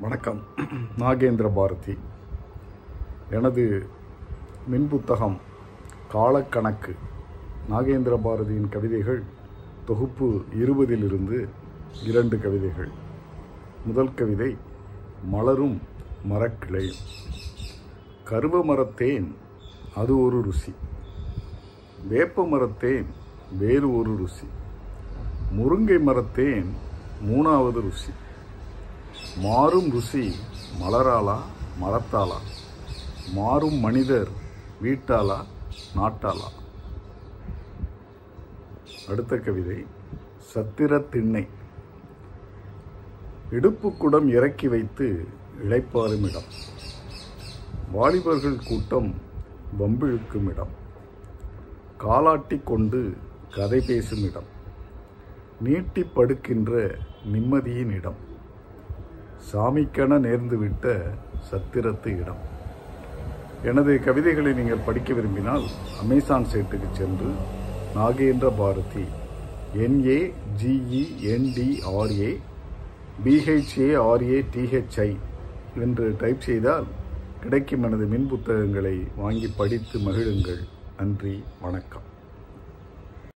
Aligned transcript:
வணக்கம். 0.00 0.40
நாகேந்திர 0.98 1.50
பாரதி. 1.54 1.98
எனது 3.30 3.86
மின்புத்தகம் 4.70 5.36
காலக்கணக்கு. 6.12 6.96
நாகேந்திர 7.70 8.16
பாரதியின் 8.16 8.68
கவிதைகள் 8.68 9.22
தொகுப்பு 9.86 10.44
இருபதிலிருந்து 10.54 11.48
இரண்டு 12.04 12.38
கவிதைகள். 12.38 12.88
முதல் 13.86 14.14
கவிதை 14.14 14.56
மலரும் 15.24 15.80
மரக்கிளையும் 16.28 17.00
கருவ 18.24 18.64
மரத்தேன் 18.64 19.34
அது 19.94 20.20
ஒரு 20.20 20.42
ருசி. 20.42 20.74
வேப்ப 22.08 22.44
மரத்தேன் 22.44 23.06
வேறு 23.58 23.96
ஒரு 23.96 24.16
ருசி. 24.16 24.46
முருங்கை 25.56 25.98
மரத்தேன் 26.06 26.66
மூணாவது 27.24 27.80
ருசி. 27.80 28.10
மாறும் 29.40 29.90
ருசி 29.90 30.34
மலராலா 30.80 31.38
மரத்தாலா 31.80 32.38
மாறும் 33.32 33.74
மனிதர் 33.74 34.28
வீட்டாலா 34.82 35.44
நாட்டாலா 35.96 36.48
அடுத்த 39.08 39.36
கவிதை 39.36 39.86
சத்திர 40.54 41.08
திண்ணை 41.08 41.46
இடுப்புக்குடம் 43.50 44.28
இறக்கி 44.28 44.68
வைத்து 44.68 45.28
இழைப்பாரும் 45.64 46.28
இடம். 46.28 46.48
வாலிபர்கள் 47.92 48.66
கூட்டம் 48.68 49.14
வம்பிழுக்கும் 49.78 50.50
இடம். 50.50 50.74
காலாட்டி 51.98 52.60
கொண்டு 52.64 53.16
கதை 53.54 53.80
பேசும் 53.86 54.22
இடம். 54.22 54.48
நீட்டி 55.60 56.02
படுக்கின்ற 56.02 56.98
நிம்மதியின் 57.32 57.92
இடம். 57.92 58.36
சாமிக்கென 59.46 60.18
நேர்ந்துவிட்ட 60.24 60.86
சத்திரத்து 61.50 62.10
இடம். 62.20 62.42
எனது 63.62 64.00
கவிதைகளை 64.04 64.52
நீங்கள் 64.52 64.84
படிக்க 64.86 65.14
விரும்பினால் 65.14 65.64
அமேசான் 66.00 66.46
சேட்டுக்கு 66.52 66.88
சென்று 66.92 67.30
Nagendra 67.94 68.50
Bharathi 68.58 69.04
N A 69.84 70.18
G E 70.62 71.02
N D R A 71.34 72.30
B H A 73.24 73.88
R A 74.10 74.38
T H I 74.56 75.16
என்று 75.84 76.16
டைப் 76.18 76.40
செய்தால் 76.40 76.86
கிடைக்கும் 77.40 77.82
எனது 77.82 78.06
மின் 78.06 78.28
புத்தகங்களை 78.28 78.96
வாங்கி 79.16 79.48
படித்து 79.56 79.98
மகிழுங்கள். 79.98 80.62
நன்றி 80.98 81.42
வணக்கம். 81.60 82.06